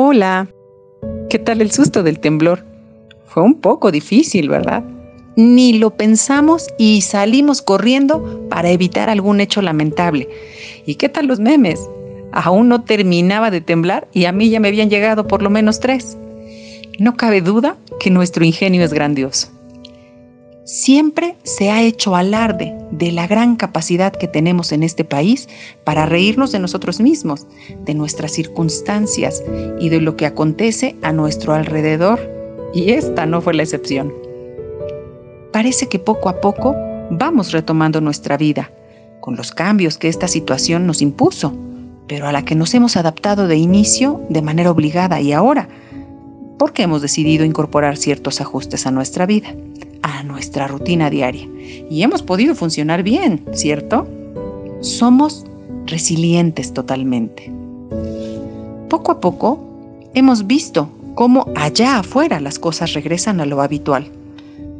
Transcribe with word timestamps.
Hola. 0.00 0.46
¿Qué 1.28 1.40
tal 1.40 1.60
el 1.60 1.72
susto 1.72 2.04
del 2.04 2.20
temblor? 2.20 2.64
Fue 3.26 3.42
un 3.42 3.60
poco 3.60 3.90
difícil, 3.90 4.48
¿verdad? 4.48 4.84
Ni 5.34 5.72
lo 5.72 5.90
pensamos 5.90 6.68
y 6.78 7.00
salimos 7.00 7.62
corriendo 7.62 8.46
para 8.48 8.70
evitar 8.70 9.10
algún 9.10 9.40
hecho 9.40 9.60
lamentable. 9.60 10.28
¿Y 10.86 10.94
qué 10.94 11.08
tal 11.08 11.26
los 11.26 11.40
memes? 11.40 11.80
Aún 12.30 12.68
no 12.68 12.84
terminaba 12.84 13.50
de 13.50 13.60
temblar 13.60 14.06
y 14.12 14.26
a 14.26 14.30
mí 14.30 14.50
ya 14.50 14.60
me 14.60 14.68
habían 14.68 14.88
llegado 14.88 15.26
por 15.26 15.42
lo 15.42 15.50
menos 15.50 15.80
tres. 15.80 16.16
No 17.00 17.16
cabe 17.16 17.40
duda 17.40 17.76
que 17.98 18.10
nuestro 18.10 18.44
ingenio 18.44 18.84
es 18.84 18.92
grandioso. 18.92 19.48
Siempre 20.68 21.38
se 21.44 21.70
ha 21.70 21.80
hecho 21.80 22.14
alarde 22.14 22.74
de 22.90 23.10
la 23.10 23.26
gran 23.26 23.56
capacidad 23.56 24.12
que 24.12 24.28
tenemos 24.28 24.70
en 24.70 24.82
este 24.82 25.02
país 25.02 25.48
para 25.82 26.04
reírnos 26.04 26.52
de 26.52 26.58
nosotros 26.58 27.00
mismos, 27.00 27.46
de 27.86 27.94
nuestras 27.94 28.32
circunstancias 28.32 29.42
y 29.80 29.88
de 29.88 30.02
lo 30.02 30.18
que 30.18 30.26
acontece 30.26 30.94
a 31.00 31.10
nuestro 31.14 31.54
alrededor, 31.54 32.20
y 32.74 32.90
esta 32.90 33.24
no 33.24 33.40
fue 33.40 33.54
la 33.54 33.62
excepción. 33.62 34.12
Parece 35.54 35.88
que 35.88 35.98
poco 35.98 36.28
a 36.28 36.38
poco 36.42 36.76
vamos 37.10 37.52
retomando 37.52 38.02
nuestra 38.02 38.36
vida, 38.36 38.70
con 39.20 39.36
los 39.36 39.52
cambios 39.52 39.96
que 39.96 40.08
esta 40.08 40.28
situación 40.28 40.86
nos 40.86 41.00
impuso, 41.00 41.56
pero 42.08 42.26
a 42.26 42.32
la 42.32 42.44
que 42.44 42.54
nos 42.54 42.74
hemos 42.74 42.98
adaptado 42.98 43.48
de 43.48 43.56
inicio 43.56 44.20
de 44.28 44.42
manera 44.42 44.70
obligada 44.70 45.18
y 45.18 45.32
ahora, 45.32 45.66
porque 46.58 46.82
hemos 46.82 47.00
decidido 47.00 47.46
incorporar 47.46 47.96
ciertos 47.96 48.42
ajustes 48.42 48.86
a 48.86 48.90
nuestra 48.90 49.24
vida 49.24 49.54
nuestra 50.38 50.68
rutina 50.68 51.10
diaria. 51.10 51.48
Y 51.90 52.04
hemos 52.04 52.22
podido 52.22 52.54
funcionar 52.54 53.02
bien, 53.02 53.44
¿cierto? 53.52 54.06
Somos 54.82 55.44
resilientes 55.86 56.72
totalmente. 56.72 57.52
Poco 58.88 59.10
a 59.10 59.18
poco 59.18 59.58
hemos 60.14 60.46
visto 60.46 60.88
cómo 61.16 61.46
allá 61.56 61.98
afuera 61.98 62.38
las 62.38 62.60
cosas 62.60 62.92
regresan 62.92 63.40
a 63.40 63.46
lo 63.46 63.60
habitual. 63.60 64.06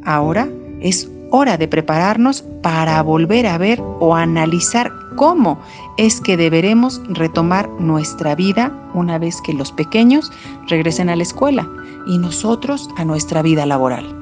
Ahora 0.04 0.48
es 0.80 1.10
hora 1.32 1.56
de 1.56 1.66
prepararnos 1.66 2.44
para 2.62 3.02
volver 3.02 3.48
a 3.48 3.58
ver 3.58 3.82
o 3.98 4.14
analizar 4.14 4.92
cómo 5.16 5.58
es 5.96 6.20
que 6.20 6.36
deberemos 6.36 7.02
retomar 7.08 7.68
nuestra 7.80 8.36
vida 8.36 8.72
una 8.94 9.18
vez 9.18 9.42
que 9.42 9.54
los 9.54 9.72
pequeños 9.72 10.30
regresen 10.68 11.08
a 11.08 11.16
la 11.16 11.24
escuela 11.24 11.68
y 12.06 12.16
nosotros 12.18 12.88
a 12.96 13.04
nuestra 13.04 13.42
vida 13.42 13.66
laboral 13.66 14.17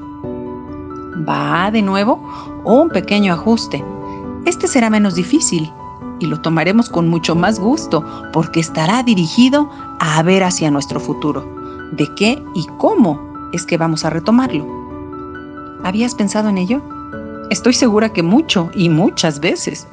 va 1.27 1.69
de 1.71 1.81
nuevo 1.81 2.21
un 2.63 2.89
pequeño 2.89 3.33
ajuste. 3.33 3.83
Este 4.45 4.67
será 4.67 4.89
menos 4.89 5.15
difícil 5.15 5.71
y 6.19 6.25
lo 6.25 6.41
tomaremos 6.41 6.89
con 6.89 7.09
mucho 7.09 7.35
más 7.35 7.59
gusto 7.59 8.03
porque 8.33 8.59
estará 8.59 9.03
dirigido 9.03 9.69
a 9.99 10.21
ver 10.23 10.43
hacia 10.43 10.71
nuestro 10.71 10.99
futuro, 10.99 11.45
de 11.91 12.07
qué 12.15 12.43
y 12.55 12.65
cómo 12.77 13.19
es 13.53 13.65
que 13.65 13.77
vamos 13.77 14.05
a 14.05 14.09
retomarlo. 14.09 14.65
¿Habías 15.83 16.15
pensado 16.15 16.49
en 16.49 16.57
ello? 16.57 16.81
Estoy 17.49 17.73
segura 17.73 18.09
que 18.11 18.23
mucho 18.23 18.71
y 18.73 18.89
muchas 18.89 19.39
veces. 19.39 19.87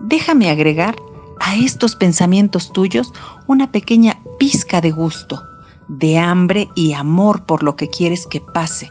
Déjame 0.00 0.50
agregar 0.50 0.96
a 1.38 1.56
estos 1.56 1.96
pensamientos 1.96 2.72
tuyos 2.72 3.14
una 3.46 3.70
pequeña 3.70 4.20
pizca 4.38 4.80
de 4.80 4.90
gusto, 4.90 5.42
de 5.88 6.18
hambre 6.18 6.68
y 6.74 6.92
amor 6.92 7.44
por 7.44 7.62
lo 7.62 7.76
que 7.76 7.88
quieres 7.88 8.26
que 8.26 8.40
pase 8.40 8.90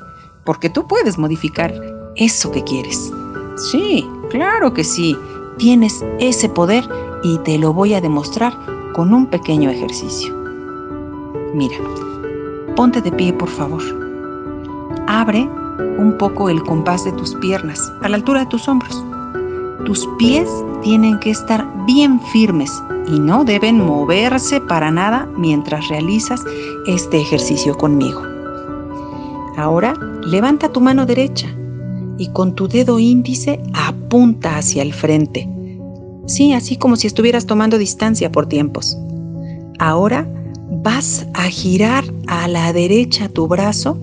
porque 0.50 0.67
tú 0.72 0.88
puedes 0.88 1.19
modificar 1.19 1.72
eso 2.16 2.50
que 2.50 2.64
quieres. 2.64 3.14
Sí, 3.55 4.03
claro 4.31 4.73
que 4.73 4.83
sí, 4.83 5.16
tienes 5.59 6.03
ese 6.19 6.50
poder 6.50 6.89
y 7.22 7.38
te 7.44 7.59
lo 7.59 7.72
voy 7.72 7.94
a 7.94 8.02
demostrar 8.02 8.58
con 8.94 9.14
un 9.14 9.27
pequeño 9.27 9.70
ejercicio. 9.70 10.36
Mira, 11.53 11.75
ponte 12.75 13.00
de 13.00 13.11
pie 13.11 13.31
por 13.31 13.47
favor. 13.47 13.83
Abre 15.05 15.47
un 16.00 16.15
poco 16.17 16.49
el 16.49 16.64
compás 16.64 17.05
de 17.05 17.11
tus 17.11 17.36
piernas 17.36 17.93
a 18.02 18.09
la 18.09 18.15
altura 18.15 18.39
de 18.39 18.48
tus 18.48 18.67
hombros. 18.67 19.05
Tus 19.86 20.09
pies 20.17 20.49
tienen 20.82 21.20
que 21.20 21.30
estar 21.30 21.64
bien 21.86 22.20
firmes 22.33 22.71
y 23.05 23.20
no 23.20 23.45
deben 23.45 23.86
moverse 23.86 24.59
para 24.61 24.89
nada 24.89 25.30
mientras 25.38 25.88
realizas 25.89 26.43
este 26.88 27.21
ejercicio 27.21 27.77
conmigo. 27.77 28.23
Ahora 29.55 29.93
levanta 30.25 30.69
tu 30.69 30.81
mano 30.81 31.05
derecha 31.05 31.47
y 32.17 32.27
con 32.27 32.53
tu 32.53 32.67
dedo 32.67 32.99
índice 32.99 33.61
apunta 33.73 34.57
hacia 34.57 34.81
el 34.81 34.93
frente. 34.93 35.49
Sí, 36.25 36.53
así 36.53 36.75
como 36.75 36.95
si 36.95 37.07
estuvieras 37.07 37.45
tomando 37.45 37.77
distancia 37.77 38.31
por 38.31 38.47
tiempos. 38.47 38.97
Ahora 39.79 40.27
vas 40.83 41.27
a 41.33 41.43
girar 41.43 42.03
a 42.27 42.47
la 42.47 42.71
derecha 42.73 43.29
tu 43.29 43.47
brazo, 43.47 43.97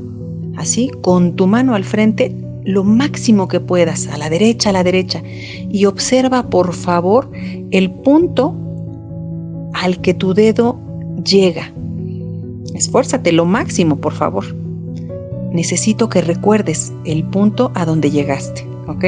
así, 0.57 0.91
con 1.03 1.37
tu 1.37 1.47
mano 1.47 1.75
al 1.75 1.85
frente, 1.85 2.35
lo 2.65 2.83
máximo 2.83 3.47
que 3.47 3.61
puedas, 3.61 4.09
a 4.09 4.17
la 4.17 4.31
derecha, 4.31 4.71
a 4.71 4.73
la 4.73 4.83
derecha. 4.83 5.23
Y 5.71 5.85
observa, 5.85 6.49
por 6.49 6.73
favor, 6.73 7.31
el 7.71 7.91
punto 7.91 8.57
al 9.75 10.01
que 10.01 10.15
tu 10.15 10.35
dedo 10.35 10.81
llega. 11.23 11.71
Esfuérzate 12.75 13.31
lo 13.31 13.45
máximo, 13.45 13.97
por 13.97 14.15
favor 14.15 14.66
necesito 15.57 16.09
que 16.09 16.21
recuerdes 16.21 16.93
el 17.05 17.25
punto 17.25 17.73
a 17.75 17.85
donde 17.85 18.11
llegaste, 18.11 18.69
¿ok? 18.87 19.05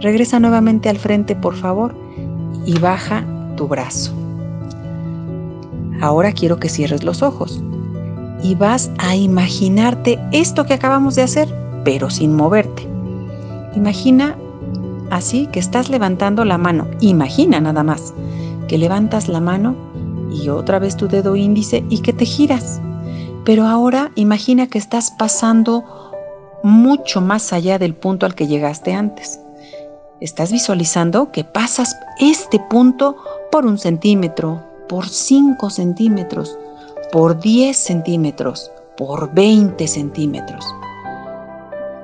Regresa 0.00 0.40
nuevamente 0.40 0.88
al 0.88 0.98
frente, 0.98 1.34
por 1.36 1.56
favor, 1.56 1.94
y 2.66 2.78
baja 2.78 3.24
tu 3.56 3.68
brazo. 3.68 4.12
Ahora 6.00 6.32
quiero 6.32 6.58
que 6.58 6.68
cierres 6.68 7.04
los 7.04 7.22
ojos 7.22 7.62
y 8.42 8.54
vas 8.54 8.90
a 8.98 9.16
imaginarte 9.16 10.18
esto 10.32 10.64
que 10.64 10.74
acabamos 10.74 11.14
de 11.14 11.22
hacer, 11.22 11.54
pero 11.84 12.10
sin 12.10 12.34
moverte. 12.34 12.86
Imagina 13.74 14.36
así 15.10 15.46
que 15.46 15.60
estás 15.60 15.90
levantando 15.90 16.44
la 16.44 16.58
mano. 16.58 16.86
Imagina 17.00 17.60
nada 17.60 17.82
más 17.82 18.14
que 18.68 18.78
levantas 18.78 19.28
la 19.28 19.40
mano 19.40 19.74
y 20.32 20.48
otra 20.48 20.78
vez 20.78 20.96
tu 20.96 21.08
dedo 21.08 21.36
índice 21.36 21.84
y 21.90 21.98
que 21.98 22.12
te 22.12 22.24
giras 22.24 22.80
pero 23.50 23.66
ahora 23.66 24.12
imagina 24.14 24.68
que 24.68 24.78
estás 24.78 25.10
pasando 25.10 26.12
mucho 26.62 27.20
más 27.20 27.52
allá 27.52 27.80
del 27.80 27.96
punto 27.96 28.24
al 28.24 28.36
que 28.36 28.46
llegaste 28.46 28.92
antes. 28.92 29.40
Estás 30.20 30.52
visualizando 30.52 31.32
que 31.32 31.42
pasas 31.42 31.98
este 32.20 32.60
punto 32.60 33.16
por 33.50 33.66
un 33.66 33.76
centímetro, 33.76 34.62
por 34.88 35.08
5 35.08 35.68
centímetros, 35.68 36.56
por 37.10 37.40
10 37.40 37.76
centímetros, 37.76 38.70
por 38.96 39.34
20 39.34 39.84
centímetros. 39.88 40.64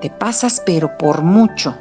Te 0.00 0.10
pasas 0.10 0.60
pero 0.66 0.98
por 0.98 1.22
mucho. 1.22 1.76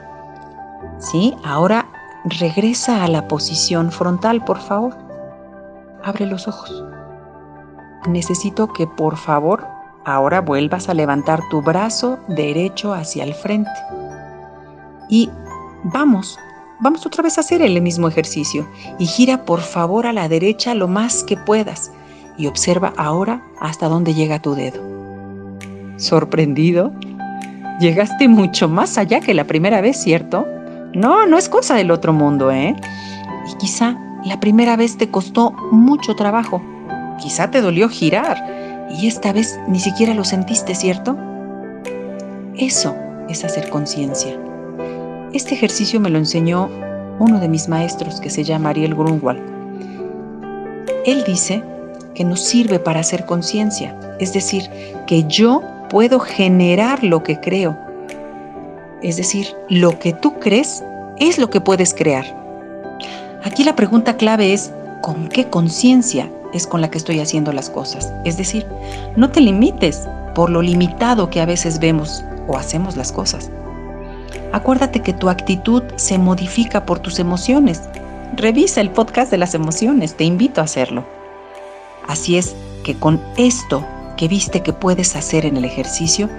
¿Sí? 1.00 1.34
Ahora 1.44 1.88
regresa 2.26 3.04
a 3.04 3.08
la 3.08 3.28
posición 3.28 3.92
frontal, 3.92 4.46
por 4.46 4.60
favor. 4.60 4.96
Abre 6.04 6.28
los 6.28 6.48
ojos 6.48 6.84
necesito 8.08 8.72
que 8.72 8.88
por 8.88 9.18
favor 9.18 9.66
ahora 10.06 10.42
vuelvas 10.42 10.90
a 10.90 10.94
levantar 10.94 11.42
tu 11.50 11.62
brazo 11.62 12.20
derecho 12.28 12.94
hacia 12.94 13.24
el 13.24 13.34
frente. 13.34 13.72
Y 15.10 15.30
vamos, 15.84 16.40
vamos 16.80 17.06
otra 17.06 17.24
vez 17.24 17.38
a 17.38 17.42
hacer 17.42 17.62
el 17.62 17.82
mismo 17.82 18.08
ejercicio. 18.08 18.68
Y 19.00 19.06
gira 19.06 19.46
por 19.46 19.62
favor 19.62 20.08
a 20.08 20.14
la 20.14 20.30
derecha 20.30 20.74
lo 20.74 20.88
más 20.88 21.24
que 21.24 21.38
puedas. 21.38 21.92
Y 22.38 22.48
observa 22.48 22.94
ahora 22.98 23.44
hasta 23.60 23.88
dónde 23.88 24.14
llega 24.14 24.42
tu 24.42 24.56
dedo. 24.56 24.82
¿Sorprendido? 25.98 26.92
Llegaste 27.80 28.28
mucho 28.28 28.70
más 28.70 28.98
allá 28.98 29.20
que 29.20 29.34
la 29.34 29.46
primera 29.46 29.82
vez, 29.82 29.98
¿cierto? 29.98 30.46
No, 30.94 31.26
no 31.26 31.38
es 31.38 31.50
cosa 31.50 31.76
del 31.76 31.92
otro 31.92 32.14
mundo, 32.14 32.52
¿eh? 32.52 32.76
Y 33.52 33.58
quizá 33.58 33.98
la 34.26 34.40
primera 34.40 34.76
vez 34.76 34.98
te 34.98 35.10
costó 35.12 35.52
mucho 35.72 36.16
trabajo, 36.16 36.62
Quizá 37.20 37.50
te 37.50 37.62
dolió 37.62 37.90
girar 37.90 38.88
y 38.90 39.08
esta 39.08 39.34
vez 39.34 39.58
ni 39.68 39.80
siquiera 39.80 40.14
lo 40.14 40.24
sentiste, 40.24 40.76
¿cierto? 40.76 41.18
Eso 42.58 42.96
es 43.30 43.44
hacer 43.44 43.70
conciencia. 43.70 44.38
Este 45.34 45.56
ejercicio 45.56 46.00
me 46.00 46.10
lo 46.10 46.18
enseñó 46.18 46.70
uno 47.20 47.40
de 47.40 47.50
mis 47.50 47.68
maestros 47.68 48.20
que 48.20 48.30
se 48.30 48.44
llama 48.44 48.70
Ariel 48.70 48.96
Grunwald. 48.96 49.42
Él 51.06 51.24
dice 51.26 51.64
que 52.14 52.24
nos 52.24 52.42
sirve 52.42 52.80
para 52.80 53.02
hacer 53.02 53.26
conciencia, 53.26 53.98
es 54.20 54.34
decir, 54.34 54.70
que 55.06 55.24
yo 55.26 55.62
puedo 55.90 56.20
generar 56.20 57.04
lo 57.04 57.24
que 57.24 57.40
creo. 57.40 57.78
Es 59.02 59.18
decir, 59.18 59.48
lo 59.70 60.00
que 60.00 60.14
tú 60.14 60.40
crees 60.40 60.84
es 61.20 61.38
lo 61.38 61.50
que 61.50 61.62
puedes 61.62 61.94
crear. 61.94 62.26
Aquí 63.44 63.64
la 63.64 63.76
pregunta 63.76 64.18
clave 64.18 64.54
es, 64.54 64.72
¿con 65.02 65.28
qué 65.28 65.50
conciencia 65.50 66.30
es 66.56 66.66
con 66.66 66.82
la 66.82 66.90
que 66.90 66.98
estoy 66.98 67.20
haciendo 67.20 67.52
las 67.52 67.70
cosas. 67.70 68.12
Es 68.24 68.38
decir, 68.38 68.66
no 69.16 69.30
te 69.30 69.42
limites 69.42 70.08
por 70.34 70.50
lo 70.50 70.62
limitado 70.62 71.30
que 71.30 71.42
a 71.42 71.46
veces 71.46 71.80
vemos 71.80 72.24
o 72.48 72.58
hacemos 72.58 72.96
las 72.96 73.12
cosas. 73.12 73.52
Acuérdate 74.52 75.02
que 75.02 75.14
tu 75.14 75.30
actitud 75.30 75.84
se 75.98 76.18
modifica 76.18 76.86
por 76.86 77.00
tus 77.00 77.20
emociones. 77.20 77.82
Revisa 78.36 78.82
el 78.82 78.90
podcast 78.90 79.32
de 79.32 79.38
las 79.38 79.54
emociones, 79.54 80.16
te 80.16 80.24
invito 80.24 80.62
a 80.62 80.66
hacerlo. 80.66 81.06
Así 82.08 82.38
es, 82.38 82.56
que 82.84 82.96
con 82.96 83.22
esto 83.38 83.86
que 84.16 84.28
viste 84.28 84.62
que 84.62 84.72
puedes 84.72 85.16
hacer 85.16 85.46
en 85.46 85.58
el 85.58 85.66
ejercicio, 85.66 86.30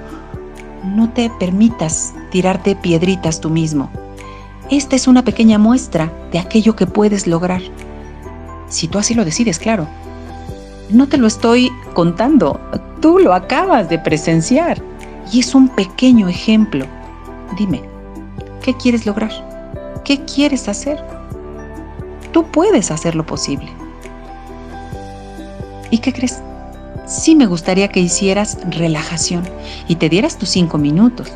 no 0.84 1.10
te 1.10 1.30
permitas 1.38 2.14
tirarte 2.30 2.76
piedritas 2.76 3.40
tú 3.40 3.50
mismo. 3.50 3.90
Esta 4.70 4.96
es 4.96 5.08
una 5.08 5.24
pequeña 5.24 5.58
muestra 5.58 6.12
de 6.32 6.38
aquello 6.38 6.74
que 6.74 6.86
puedes 6.86 7.26
lograr. 7.26 7.60
Si 8.68 8.88
tú 8.88 8.98
así 8.98 9.14
lo 9.14 9.24
decides, 9.24 9.58
claro. 9.58 9.86
No 10.90 11.08
te 11.08 11.18
lo 11.18 11.26
estoy 11.26 11.72
contando, 11.94 12.60
tú 13.00 13.18
lo 13.18 13.34
acabas 13.34 13.88
de 13.88 13.98
presenciar 13.98 14.80
y 15.32 15.40
es 15.40 15.52
un 15.52 15.68
pequeño 15.68 16.28
ejemplo. 16.28 16.86
Dime, 17.58 17.82
¿qué 18.62 18.72
quieres 18.74 19.04
lograr? 19.04 19.32
¿Qué 20.04 20.24
quieres 20.24 20.68
hacer? 20.68 21.02
Tú 22.32 22.44
puedes 22.52 22.92
hacer 22.92 23.16
lo 23.16 23.26
posible. 23.26 23.68
¿Y 25.90 25.98
qué 25.98 26.12
crees? 26.12 26.40
Sí 27.04 27.34
me 27.34 27.46
gustaría 27.46 27.88
que 27.88 28.00
hicieras 28.00 28.58
relajación 28.70 29.42
y 29.88 29.96
te 29.96 30.08
dieras 30.08 30.38
tus 30.38 30.50
cinco 30.50 30.78
minutos. 30.78 31.32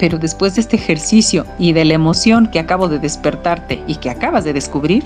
Pero 0.00 0.18
después 0.18 0.56
de 0.56 0.62
este 0.62 0.74
ejercicio 0.74 1.46
y 1.56 1.72
de 1.72 1.84
la 1.84 1.94
emoción 1.94 2.48
que 2.48 2.58
acabo 2.58 2.88
de 2.88 2.98
despertarte 2.98 3.80
y 3.86 3.96
que 3.96 4.10
acabas 4.10 4.42
de 4.42 4.52
descubrir, 4.52 5.04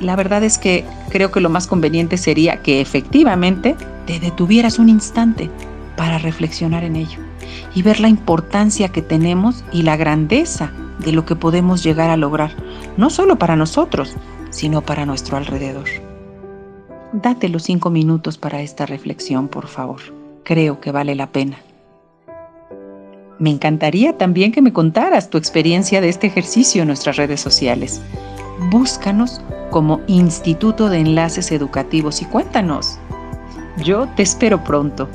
la 0.00 0.16
verdad 0.16 0.42
es 0.44 0.58
que 0.58 0.84
creo 1.10 1.30
que 1.30 1.40
lo 1.40 1.50
más 1.50 1.66
conveniente 1.66 2.16
sería 2.16 2.62
que 2.62 2.80
efectivamente 2.80 3.76
te 4.06 4.20
detuvieras 4.20 4.78
un 4.78 4.88
instante 4.88 5.50
para 5.96 6.18
reflexionar 6.18 6.84
en 6.84 6.96
ello 6.96 7.18
y 7.74 7.82
ver 7.82 8.00
la 8.00 8.08
importancia 8.08 8.88
que 8.88 9.02
tenemos 9.02 9.64
y 9.72 9.82
la 9.82 9.96
grandeza 9.96 10.72
de 10.98 11.12
lo 11.12 11.24
que 11.24 11.36
podemos 11.36 11.82
llegar 11.82 12.10
a 12.10 12.16
lograr, 12.16 12.52
no 12.96 13.10
solo 13.10 13.38
para 13.38 13.56
nosotros, 13.56 14.16
sino 14.50 14.82
para 14.82 15.06
nuestro 15.06 15.36
alrededor. 15.36 15.88
Date 17.12 17.48
los 17.48 17.62
cinco 17.62 17.90
minutos 17.90 18.36
para 18.38 18.60
esta 18.60 18.86
reflexión, 18.86 19.48
por 19.48 19.66
favor. 19.66 20.00
Creo 20.44 20.80
que 20.80 20.92
vale 20.92 21.14
la 21.14 21.28
pena. 21.28 21.58
Me 23.38 23.50
encantaría 23.50 24.18
también 24.18 24.50
que 24.50 24.62
me 24.62 24.72
contaras 24.72 25.30
tu 25.30 25.38
experiencia 25.38 26.00
de 26.00 26.08
este 26.08 26.26
ejercicio 26.26 26.82
en 26.82 26.88
nuestras 26.88 27.16
redes 27.16 27.40
sociales. 27.40 28.00
Búscanos 28.70 29.40
como 29.70 30.00
Instituto 30.06 30.88
de 30.88 30.98
Enlaces 30.98 31.52
Educativos 31.52 32.22
y 32.22 32.24
cuéntanos. 32.24 32.98
Yo 33.84 34.08
te 34.16 34.22
espero 34.22 34.64
pronto. 34.64 35.08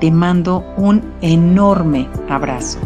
Te 0.00 0.10
mando 0.10 0.64
un 0.76 1.02
enorme 1.20 2.08
abrazo. 2.28 2.78